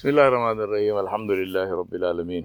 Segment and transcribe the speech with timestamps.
[0.00, 0.96] بسم الله الرحمن الرحيم.
[0.98, 2.44] الحمد لله رب العالمين.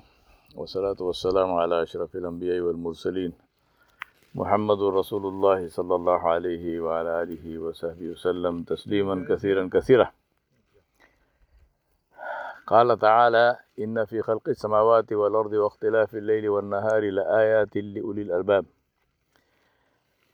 [0.60, 3.32] والصلاة والسلام على أشرف الأنبياء والمرسلين.
[4.36, 10.12] محمد رسول الله صلى الله عليه وعلى آله وصحبه وسلم تسليما كثيرا كثيرا.
[12.68, 18.66] قال تعالى إن في خلق السماوات والأرض واختلاف الليل والنهار لآيات لأولي الألباب.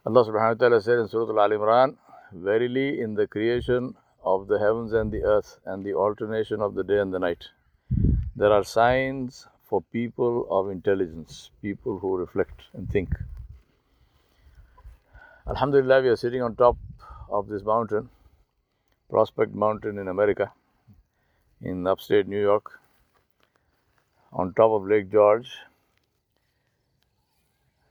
[0.10, 1.98] Allah subhanahu wa ta'ala said in
[2.34, 3.94] Verily, in the creation
[4.24, 7.48] of the heavens and the earth and the alternation of the day and the night,
[8.36, 13.10] there are signs for people of intelligence, people who reflect and think.
[15.48, 16.78] Alhamdulillah, we are sitting on top
[17.30, 18.10] of this mountain,
[19.10, 20.52] Prospect Mountain in America,
[21.62, 22.80] in upstate New York,
[24.34, 25.50] on top of Lake George.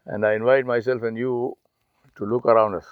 [0.07, 1.57] And I invite myself and you
[2.16, 2.87] to look around us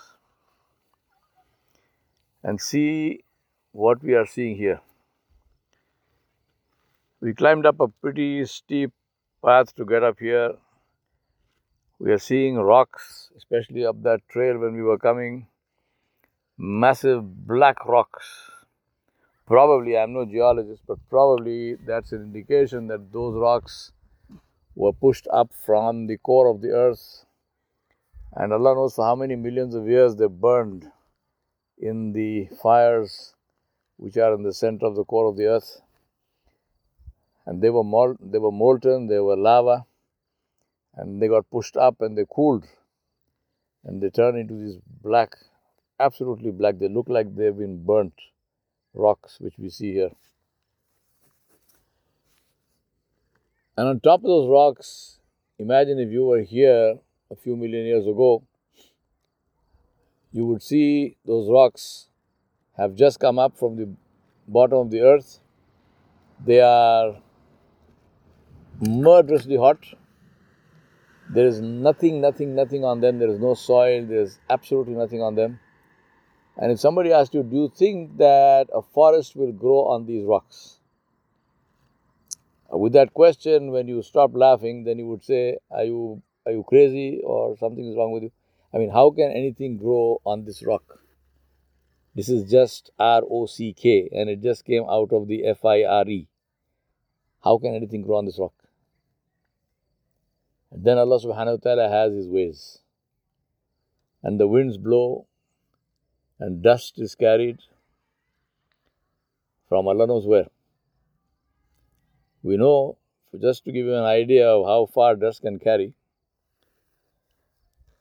[2.42, 3.24] and see
[3.72, 4.80] what we are seeing here.
[7.20, 8.92] We climbed up a pretty steep
[9.44, 10.54] path to get up here.
[11.98, 15.48] We are seeing rocks, especially up that trail when we were coming,
[16.56, 18.50] massive black rocks.
[19.46, 23.92] Probably, I'm no geologist, but probably that's an indication that those rocks
[24.74, 27.24] were pushed up from the core of the earth
[28.32, 30.90] and Allah knows for how many millions of years they burned
[31.78, 33.34] in the fires
[33.98, 35.82] which are in the center of the core of the earth.
[37.44, 39.84] And they were, mol- they were molten, they were lava,
[40.94, 42.64] and they got pushed up and they cooled.
[43.84, 45.36] And they turned into these black,
[45.98, 46.78] absolutely black.
[46.78, 48.14] They look like they've been burnt
[48.94, 50.10] rocks, which we see here.
[53.76, 55.20] And on top of those rocks,
[55.58, 56.98] imagine if you were here
[57.30, 58.42] a few million years ago,
[60.32, 62.07] you would see those rocks
[62.78, 63.88] have just come up from the
[64.46, 65.40] bottom of the earth.
[66.44, 67.16] They are
[68.80, 69.78] murderously hot.
[71.30, 73.18] There is nothing, nothing, nothing on them.
[73.18, 74.06] There is no soil.
[74.06, 75.60] There is absolutely nothing on them.
[76.56, 80.24] And if somebody asked you, do you think that a forest will grow on these
[80.24, 80.78] rocks?
[82.72, 86.52] Uh, with that question, when you stop laughing, then you would say, Are you are
[86.52, 88.32] you crazy or something is wrong with you?
[88.72, 90.98] I mean, how can anything grow on this rock?
[92.18, 95.64] This is just R O C K and it just came out of the F
[95.64, 96.26] I R E.
[97.44, 98.54] How can anything grow on this rock?
[100.72, 102.80] And then Allah subhanahu wa ta'ala has His ways.
[104.20, 105.28] And the winds blow
[106.40, 107.60] and dust is carried
[109.68, 110.48] from Allah knows where.
[112.42, 112.98] We know,
[113.40, 115.94] just to give you an idea of how far dust can carry,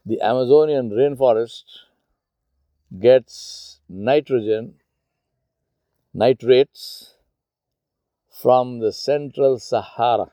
[0.04, 1.86] the Amazonian rainforest
[2.96, 4.74] gets nitrogen,
[6.14, 7.14] nitrates
[8.30, 10.32] from the central Sahara,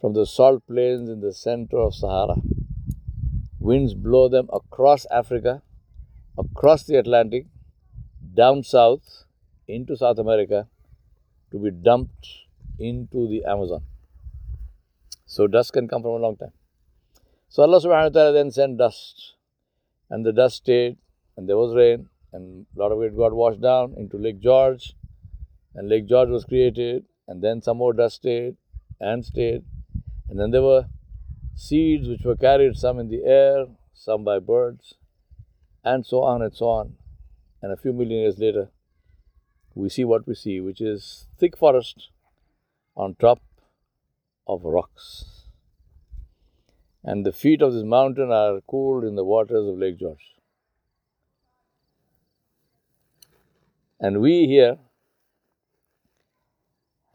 [0.00, 2.36] from the salt plains in the center of Sahara.
[3.58, 5.62] Winds blow them across Africa,
[6.38, 7.46] across the Atlantic,
[8.34, 9.24] down south
[9.66, 10.68] into South America
[11.50, 12.28] to be dumped
[12.78, 13.82] into the Amazon.
[15.26, 16.52] So dust can come from a long time.
[17.48, 19.34] So Allah subhanahu wa ta'ala then sent dust.
[20.10, 20.96] And the dust stayed,
[21.36, 24.94] and there was rain, and a lot of it got washed down into Lake George.
[25.74, 28.56] And Lake George was created, and then some more dust stayed
[29.00, 29.64] and stayed.
[30.28, 30.86] And then there were
[31.54, 34.94] seeds which were carried, some in the air, some by birds,
[35.84, 36.94] and so on and so on.
[37.62, 38.70] And a few million years later,
[39.74, 42.10] we see what we see, which is thick forest
[42.96, 43.40] on top
[44.46, 45.37] of rocks
[47.04, 50.34] and the feet of this mountain are cooled in the waters of Lake George.
[54.00, 54.78] And we here,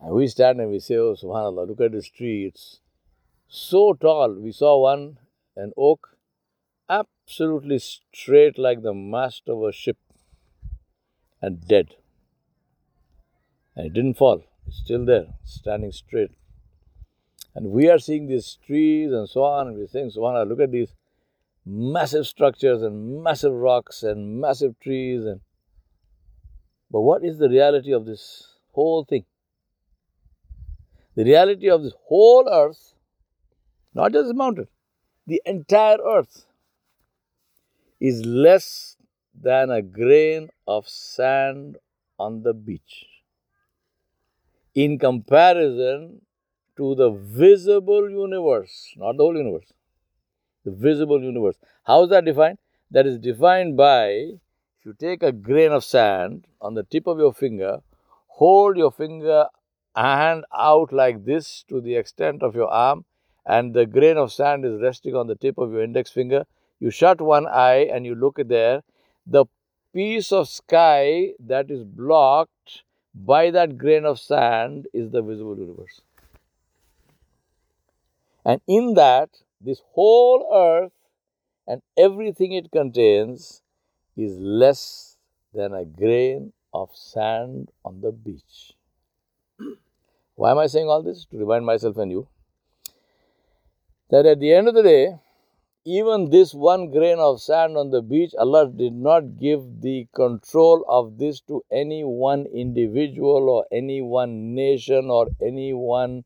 [0.01, 2.45] and we stand and we say, Oh, subhanAllah, look at this tree.
[2.45, 2.81] It's
[3.47, 4.33] so tall.
[4.33, 5.17] We saw one,
[5.55, 6.17] an oak,
[6.89, 9.97] absolutely straight like the mast of a ship
[11.41, 11.95] and dead.
[13.75, 16.31] And it didn't fall, it's still there, standing straight.
[17.55, 20.72] And we are seeing these trees and so on, and we're saying, Subhanallah, look at
[20.72, 20.94] these
[21.66, 25.26] massive structures and massive rocks and massive trees.
[25.26, 25.41] And
[26.90, 29.26] But what is the reality of this whole thing?
[31.16, 32.96] The reality of this whole earth,
[33.94, 34.67] not just the mountain,
[35.28, 36.46] the entire earth,
[37.99, 38.97] is less
[39.40, 41.78] than a grain of sand
[42.20, 43.06] on the beach.
[44.73, 46.22] In comparison
[46.78, 49.72] to the visible universe, not the whole universe,
[50.66, 51.58] the visible universe.
[51.84, 52.58] How is that defined?
[52.91, 54.08] That is defined by
[54.79, 57.79] if you take a grain of sand on the tip of your finger,
[58.28, 59.46] hold your finger
[59.96, 63.05] hand out like this to the extent of your arm,
[63.46, 66.46] and the grain of sand is resting on the tip of your index finger.
[66.79, 68.84] You shut one eye and you look there.
[69.25, 69.46] The
[69.93, 72.84] piece of sky that is blocked
[73.14, 76.02] by that grain of sand is the visible universe.
[78.45, 79.29] And in that,
[79.61, 80.91] this whole earth
[81.67, 83.61] and everything it contains
[84.17, 85.17] is less
[85.53, 88.73] than a grain of sand on the beach.
[90.35, 91.25] Why am I saying all this?
[91.25, 92.28] To remind myself and you
[94.09, 95.19] that at the end of the day,
[95.85, 100.85] even this one grain of sand on the beach, Allah did not give the control
[100.87, 106.23] of this to any one individual or any one nation or any one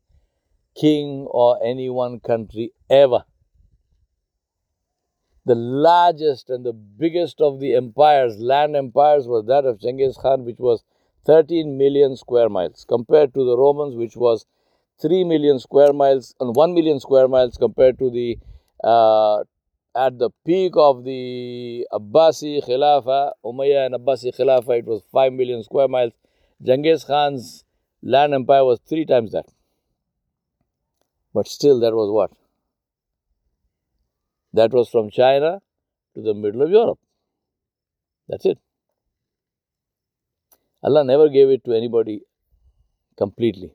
[0.78, 3.24] king or any one country ever.
[5.44, 10.44] The largest and the biggest of the empires, land empires, was that of Genghis Khan,
[10.44, 10.84] which was
[11.24, 14.44] 13 million square miles, compared to the Romans, which was
[15.00, 18.38] 3 million square miles and 1 million square miles compared to the
[18.84, 19.42] uh,
[19.96, 25.62] at the peak of the Abbasi Khilafah, Umayyad and Abbasi Khilafah, it was 5 million
[25.62, 26.12] square miles.
[26.62, 27.64] Genghis Khan's
[28.02, 29.46] land empire was three times that.
[31.38, 32.32] But still, that was what?
[34.52, 35.60] That was from China
[36.16, 36.98] to the middle of Europe.
[38.28, 38.58] That's it.
[40.82, 42.22] Allah never gave it to anybody
[43.16, 43.70] completely.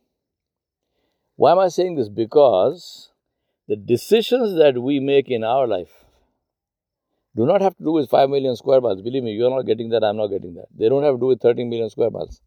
[1.38, 2.10] Why am I saying this?
[2.10, 3.12] Because
[3.70, 6.04] the decisions that we make in our life
[7.34, 9.02] do not have to do with 5 million square miles.
[9.02, 10.68] Believe me, you're not getting that, I'm not getting that.
[10.78, 12.42] They don't have to do with 13 million square miles.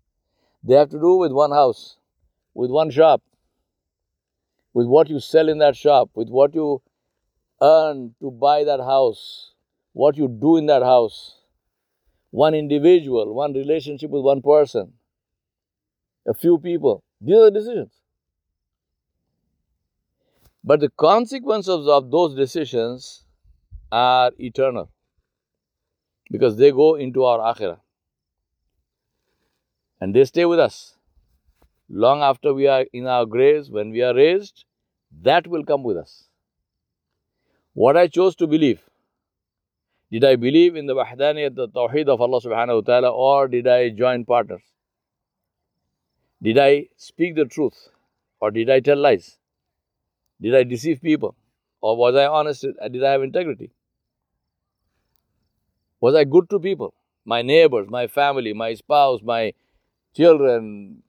[0.62, 1.96] They have to do with one house,
[2.52, 3.22] with one shop,
[4.76, 6.82] with what you sell in that shop, with what you
[7.62, 9.55] earn to buy that house,
[9.94, 11.38] what you do in that house,
[12.31, 14.93] one individual, one relationship with one person,
[16.28, 17.02] a few people.
[17.23, 17.94] These are the decisions.
[20.62, 23.25] But the consequences of those decisions
[23.90, 24.90] are eternal.
[26.31, 27.81] Because they go into our akhirah.
[30.02, 30.95] And they stay with us
[31.88, 34.65] long after we are in our graves, when we are raised,
[35.23, 36.25] that will come with us.
[37.75, 38.83] What I chose to believe.
[40.11, 43.67] Did I believe in the wahdaniyat, the tawheed of Allah subhanahu wa ta'ala, or did
[43.67, 44.62] I join partners?
[46.43, 47.88] Did I speak the truth,
[48.41, 49.38] or did I tell lies?
[50.41, 51.35] Did I deceive people,
[51.81, 52.62] or was I honest?
[52.62, 53.71] Did I have integrity?
[56.00, 56.94] Was I good to people?
[57.25, 59.55] My neighbors, my family, my spouse, my
[60.15, 61.03] children,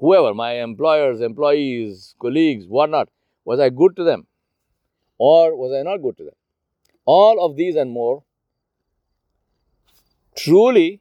[0.00, 3.08] whoever, my employers, employees, colleagues, whatnot,
[3.44, 4.26] was I good to them?
[5.18, 6.34] Or was I not good to them?
[7.04, 8.24] All of these and more
[10.34, 11.00] truly,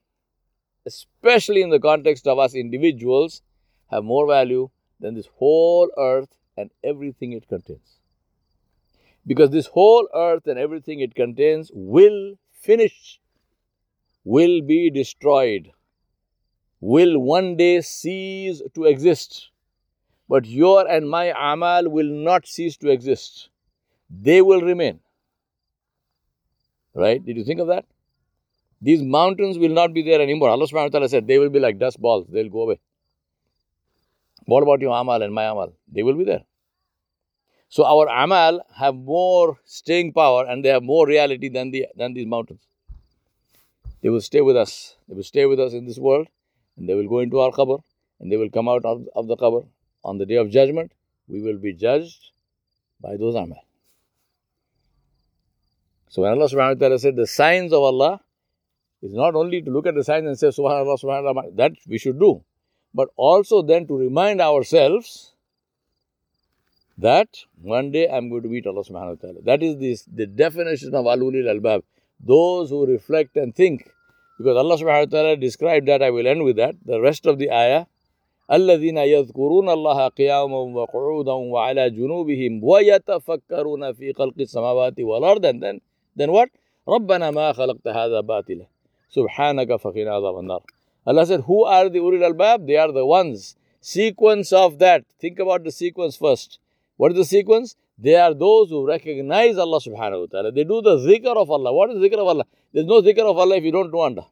[0.86, 3.42] especially in the context of us individuals,
[3.90, 4.70] have more value
[5.00, 8.00] than this whole earth and everything it contains.
[9.26, 13.20] Because this whole earth and everything it contains will finish,
[14.24, 15.72] will be destroyed
[16.82, 19.50] will one day cease to exist.
[20.28, 23.50] But your and my amal will not cease to exist.
[24.10, 25.00] They will remain.
[26.94, 27.24] Right?
[27.24, 27.86] Did you think of that?
[28.82, 30.50] These mountains will not be there anymore.
[30.50, 32.80] Allah subhanahu wa ta'ala said they will be like dust balls, they'll go away.
[34.46, 35.74] What about your amal and my amal?
[35.92, 36.44] They will be there.
[37.68, 42.14] So our amal have more staying power and they have more reality than the than
[42.14, 42.62] these mountains.
[44.02, 44.96] They will stay with us.
[45.08, 46.30] They will stay with us in this world
[46.80, 47.82] and they will go into our qabr
[48.20, 49.68] and they will come out of, of the qabr.
[50.04, 50.94] On the day of judgment,
[51.28, 52.32] we will be judged
[53.02, 53.64] by those amal.
[56.10, 58.22] So when Allah subhanahu wa ta'ala said the signs of Allah
[59.02, 62.20] is not only to look at the signs and say subhanallah, subhanallah, that we should
[62.20, 62.44] do,
[62.94, 65.34] but also then to remind ourselves
[66.98, 67.28] that
[67.62, 69.42] one day I'm going to meet Allah subhanahu wa ta'ala.
[69.44, 71.84] That is this, the definition of alulil albab.
[72.20, 73.90] Those who reflect and think
[74.39, 76.75] because Allah subhanahu wa ta'ala described that, I will end with that.
[76.85, 77.87] The rest of the ayah.
[78.53, 85.81] الذين يذكرون الله قياما وقعودا وعلى جنوبهم ويتفكرون في خلق السماوات والأرض and then
[86.15, 86.49] then what
[86.89, 88.67] ربنا ما خلقت هذا باطلا
[89.09, 90.63] سبحانك فقنا عذاب النار
[91.07, 95.39] Allah said who are the ulil albab they are the ones sequence of that think
[95.39, 96.59] about the sequence first
[96.99, 100.52] what is the sequence They are those who recognize Allah subhanahu wa ta'ala.
[100.52, 101.74] They do the zikr of Allah.
[101.74, 102.46] What is zikr of Allah?
[102.74, 104.28] There's no zikr of Allah if you don't know Allah.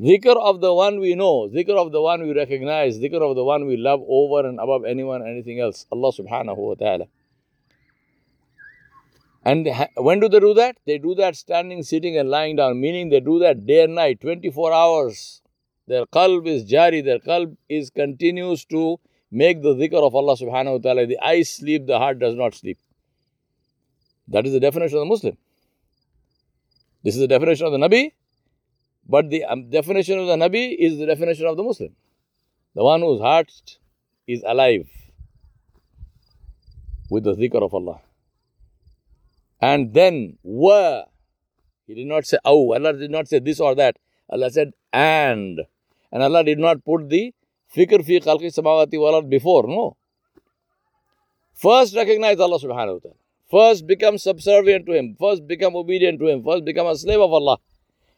[0.00, 3.44] Zikr of the one we know, zikr of the one we recognize, zikr of the
[3.44, 5.86] one we love over and above anyone, anything else.
[5.90, 7.06] Allah subhanahu wa ta'ala.
[9.44, 10.76] And when do they do that?
[10.86, 14.20] They do that standing, sitting, and lying down, meaning they do that day and night,
[14.20, 15.40] 24 hours
[15.86, 18.98] their qalb is jari, their qalb is continues to
[19.30, 21.06] make the dhikr of Allah subhanahu wa ta'ala.
[21.06, 22.78] The eyes sleep, the heart does not sleep.
[24.28, 25.36] That is the definition of the Muslim.
[27.02, 28.12] This is the definition of the Nabi,
[29.08, 31.94] but the um, definition of the Nabi is the definition of the Muslim.
[32.74, 33.52] The one whose heart
[34.26, 34.88] is alive
[37.08, 38.00] with the dhikr of Allah.
[39.60, 41.04] And then, wa.
[41.86, 43.96] He did not say, oh, Allah did not say this or that.
[44.28, 45.60] Allah said, and.
[46.10, 47.32] And Allah did not put the
[47.74, 49.96] fikr fi khalqi samawati wal before, no.
[51.54, 53.16] First recognize Allah subhanahu wa ta'ala.
[53.50, 55.16] First become subservient to Him.
[55.18, 56.42] First become obedient to Him.
[56.44, 57.58] First become a slave of Allah.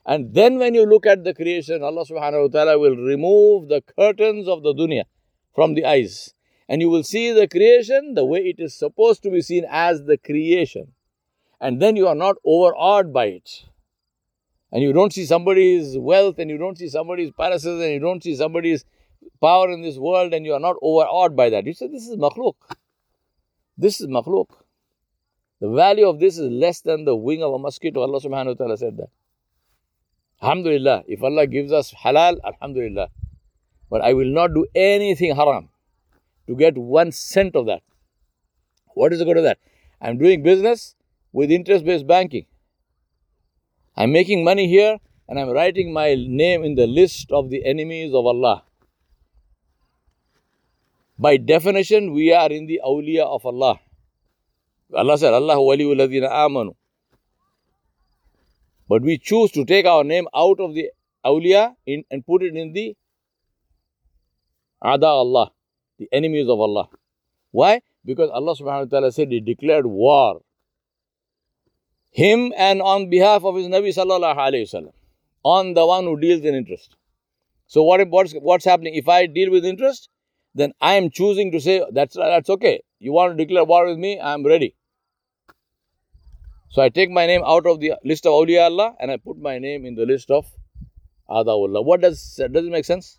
[0.05, 3.83] And then when you look at the creation, Allah subhanahu wa ta'ala will remove the
[3.83, 5.05] curtains of the dunya
[5.55, 6.35] from the eyes.
[6.69, 10.05] And you will see the creation the way it is supposed to be seen as
[10.05, 10.93] the creation.
[11.61, 13.65] And then you are not overawed by it.
[14.73, 18.23] And you don't see somebody's wealth and you don't see somebody's palaces and you don't
[18.23, 18.85] see somebody's
[19.41, 21.67] power in this world and you are not overawed by that.
[21.67, 22.55] You say, This is makhluk.
[23.77, 24.49] This is makhluk.
[25.61, 28.01] The value of this is less than the wing of a mosquito.
[28.01, 29.11] Allah subhanahu wa ta'ala said that.
[30.43, 31.05] Alhamdulillah.
[31.09, 33.09] If Allah gives us halal, Alhamdulillah.
[33.91, 35.69] But I will not do anything haram
[36.47, 37.83] to get one cent of that.
[38.95, 39.59] What is the good of that?
[40.01, 40.95] I'm doing business
[41.33, 42.47] with interest based banking.
[43.97, 44.99] I'm making money here
[45.29, 48.63] and I'm writing my name in the list of the enemies of Allah.
[51.19, 53.81] By definition, we are in the awliya of Allah.
[54.95, 55.95] Allah said, Allah waliyu
[56.31, 56.75] amanu.
[58.89, 60.91] But we choose to take our name out of the
[61.25, 62.97] awliya in, and put it in the
[64.83, 65.51] ada Allah
[65.99, 66.89] the enemies of Allah.
[67.51, 67.81] Why?
[68.05, 70.41] Because Allah subhanahu wa ta'ala said He declared war.
[72.11, 74.93] Him and on behalf of His Nabi sallallahu alayhi wasallam.
[75.43, 76.97] On the one who deals in interest.
[77.67, 78.95] So what, what's, what's happening?
[78.95, 80.09] If I deal with interest,
[80.55, 82.83] then I am choosing to say, that's, that's okay.
[82.99, 84.19] You want to declare war with me?
[84.19, 84.75] I am ready.
[86.71, 89.39] So I take my name out of the list of awliya Allah and I put
[89.39, 90.47] my name in the list of
[91.31, 91.85] Adawullah.
[91.85, 93.19] What does, does it make sense?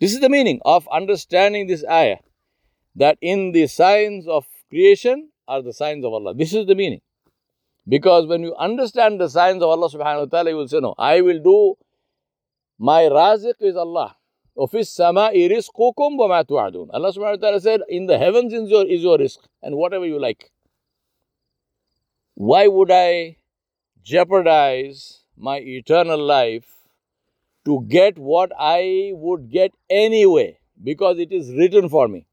[0.00, 2.18] This is the meaning of understanding this ayah
[2.96, 6.34] that in the signs of creation are the signs of Allah.
[6.34, 7.00] This is the meaning.
[7.88, 10.94] Because when you understand the signs of Allah subhanahu wa ta'ala, you will say, No,
[10.96, 11.74] I will do
[12.78, 14.16] my raziq is Allah.
[14.56, 16.42] Ofis sama rizqukum wa ma.
[16.42, 20.06] Allah subhanahu wa ta'ala said, In the heavens is your, is your rizq and whatever
[20.06, 20.50] you like.
[22.34, 23.36] Why would I
[24.02, 26.80] jeopardize my eternal life
[27.64, 32.26] to get what I would get anyway because it is written for me.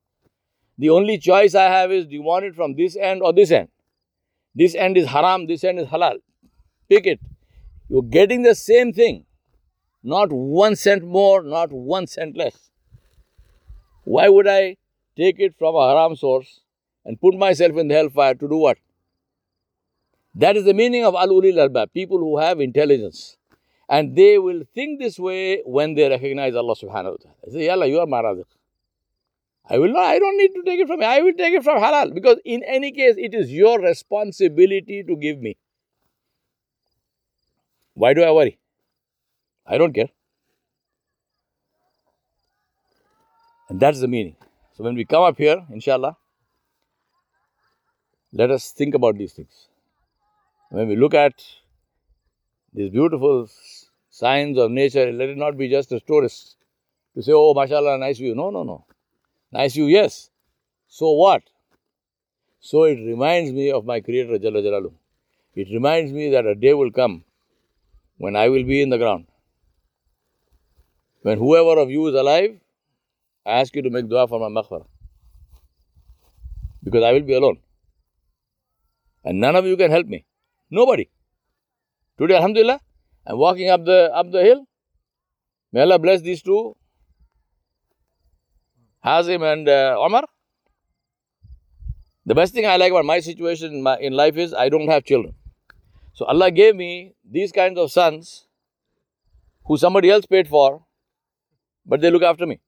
[0.77, 3.51] The only choice I have is do you want it from this end or this
[3.51, 3.69] end?
[4.55, 6.17] This end is haram, this end is halal.
[6.89, 7.19] Pick it.
[7.89, 9.25] You're getting the same thing.
[10.03, 12.69] Not one cent more, not one cent less.
[14.03, 14.77] Why would I
[15.17, 16.61] take it from a haram source
[17.03, 18.77] and put myself in the hellfire to do what?
[20.35, 23.37] That is the meaning of al ulil albab, people who have intelligence.
[23.89, 27.35] And they will think this way when they recognize Allah subhanahu wa ta'ala.
[27.47, 28.45] They say, Allah, you are my raziq.
[29.69, 31.07] I will not, I don't need to take it from you.
[31.07, 32.13] I will take it from halal.
[32.13, 35.57] Because in any case, it is your responsibility to give me.
[37.93, 38.59] Why do I worry?
[39.67, 40.09] I don't care.
[43.69, 44.35] And that's the meaning.
[44.73, 46.15] So when we come up here, inshallah,
[48.31, 49.67] let us think about these things.
[50.69, 51.33] When we look at
[52.73, 53.49] these beautiful
[54.09, 56.55] signs of nature, let it not be just a tourist
[57.15, 58.35] to say, oh, mashallah, nice view.
[58.35, 58.85] No, no, no.
[59.51, 60.29] Nice view, yes.
[60.87, 61.43] So what?
[62.59, 64.93] So it reminds me of my Creator, Jalla Jalalu.
[65.55, 67.23] It reminds me that a day will come
[68.17, 69.25] when I will be in the ground.
[71.27, 72.51] When whoever of you is alive,
[73.45, 74.85] I ask you to make dua for my maghfirah.
[76.81, 77.57] Because I will be alone.
[79.25, 80.23] And none of you can help me.
[80.71, 81.09] Nobody.
[82.17, 82.79] Today, Alhamdulillah,
[83.25, 84.63] I'm walking up the up the hill.
[85.73, 86.77] May Allah bless these two,
[89.05, 90.23] Hazim and uh, Omar.
[92.25, 94.87] The best thing I like about my situation in, my, in life is I don't
[94.87, 95.35] have children.
[96.13, 98.47] So Allah gave me these kinds of sons
[99.65, 100.86] who somebody else paid for,
[101.87, 102.59] but they look after me.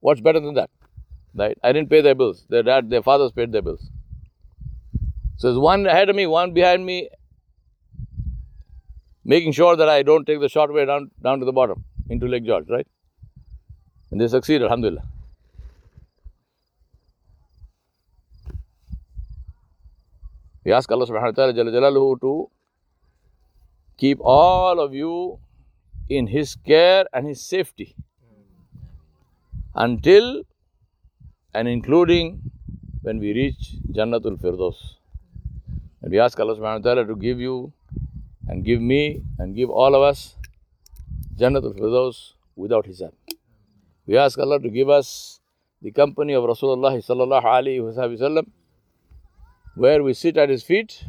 [0.00, 0.70] What's better than that?
[1.34, 1.56] Right?
[1.62, 2.44] I didn't pay their bills.
[2.48, 3.88] Their dad, their fathers paid their bills.
[5.36, 7.08] So there's one ahead of me, one behind me,
[9.24, 12.26] making sure that I don't take the short way down, down to the bottom into
[12.26, 12.86] Lake George, right?
[14.10, 15.02] And they succeed, Alhamdulillah.
[20.64, 22.50] We ask Allah subhanahu wa ta'ala to
[23.96, 25.38] keep all of you
[26.08, 27.94] in His care and His safety
[29.86, 30.42] until
[31.54, 32.42] and including
[33.02, 34.78] when we reach Jannatul Firdaus.
[36.02, 37.72] And we ask Allah subhanahu wa ta'ala to give you
[38.48, 40.34] and give me and give all of us
[41.36, 43.12] Jannatul Firdaus without hisab.
[44.06, 45.40] We ask Allah to give us
[45.80, 48.50] the company of Rasulullah sallallahu alaihi wasallam
[49.76, 51.04] where we sit at his feet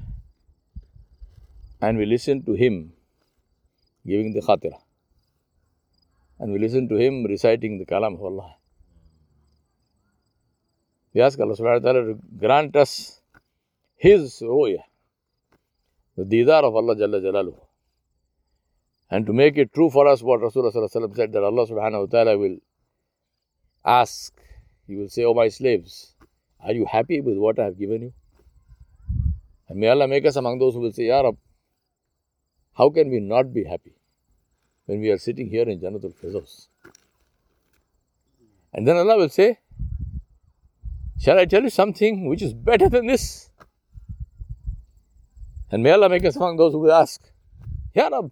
[1.82, 2.94] and we listen to him
[4.06, 4.80] giving the khatira.
[6.38, 8.59] And we listen to him reciting the kalam of Allah.
[11.20, 13.20] We ask Allah subhanahu wa ta'ala to grant us
[13.98, 14.84] his ruya,
[16.16, 17.60] the didar of Allah Jalla Jalaluhu.
[19.12, 22.38] And to make it true for us what Rasulullah said that Allah subhanahu wa ta'ala
[22.38, 22.56] will
[23.84, 24.34] ask,
[24.88, 26.16] He will say, O oh my slaves,
[26.64, 28.14] are you happy with what I have given you?
[29.68, 31.36] And may Allah make us among those who will say, Ya Rab,
[32.78, 33.98] how can we not be happy
[34.86, 36.70] when we are sitting here in Jannatul Firdaus?
[38.74, 39.58] And then Allah will say,
[41.20, 43.50] Shall I tell you something which is better than this?
[45.70, 47.22] And may Allah make us among those who will ask,
[47.94, 48.32] Ya Rab,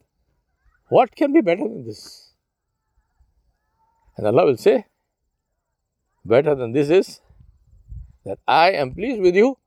[0.87, 2.31] what can be better than this?
[4.15, 4.85] And Allah will say,
[6.23, 7.19] Better than this is
[8.25, 9.57] that I am pleased with you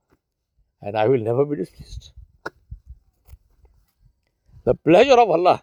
[0.80, 2.12] and I will never be displeased.
[4.64, 5.62] The pleasure of Allah,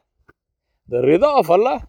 [0.87, 1.87] the rida of Allah,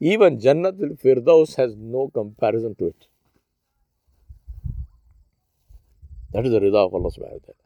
[0.00, 3.06] even Jannatul Firdaus has no comparison to it.
[6.33, 7.65] That is the rida of Allah subhanahu wa ta'ala.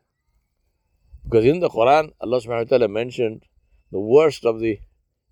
[1.25, 3.43] Because in the Quran, Allah subhanahu wa ta'ala mentioned
[3.91, 4.79] the worst of the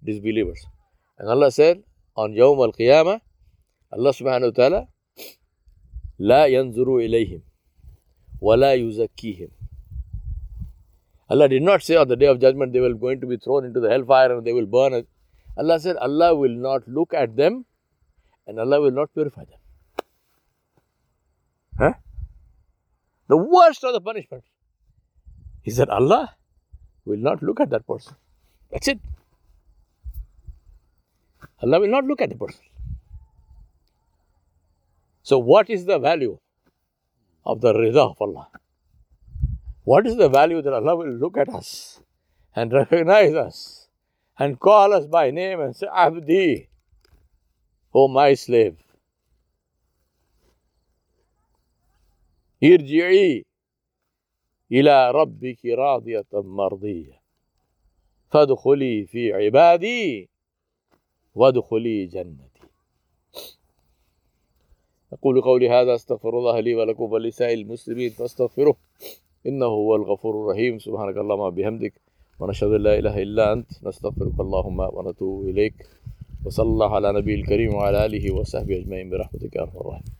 [0.03, 0.65] disbelievers.
[1.17, 1.83] And Allah said
[2.15, 3.21] on Yawm al Qiyamah,
[3.91, 4.87] Allah subhanahu wa ta'ala,
[6.19, 7.41] لا ينظر إليهم
[8.41, 9.49] ولا يزكيهم
[11.31, 13.63] Allah did not say on the day of judgment they will going to be thrown
[13.63, 15.07] into the hellfire and they will burn.
[15.57, 17.65] Allah said Allah will not look at them
[18.45, 19.59] and Allah will not purify them.
[21.79, 21.93] Huh?
[23.28, 24.46] The worst of the punishments
[25.64, 26.34] is that Allah
[27.04, 28.14] will not look at that person.
[28.70, 29.00] That's it.
[31.62, 32.64] Allah will not look at the person.
[35.22, 36.38] So, what is the value
[37.44, 38.48] of the rida of Allah?
[39.82, 42.00] What is the value that Allah will look at us
[42.54, 43.88] and recognize us
[44.38, 46.68] and call us by name and say, Abdi,
[47.94, 48.76] O my slave,
[52.64, 53.44] ارجعي
[54.72, 57.20] إلى ربك راضية مرضية.
[58.30, 60.28] فادخلي في عبادي
[61.34, 62.60] وادخلي جنتي.
[65.12, 68.76] أقول قولي هذا أستغفر الله لي ولكم ولسائر المسلمين فاستغفروه.
[69.46, 70.78] إنه هو الغفور الرحيم.
[70.78, 71.92] سبحانك اللهم بحمدك
[72.38, 73.84] ونشهد أن لا إله إلا أنت.
[73.84, 75.74] نستغفرك اللهم ونتوب إليك.
[76.44, 80.15] وصلى الله على نبي الكريم وعلى آله وصحبه أجمعين برحمتك يا أرحم الراحمين.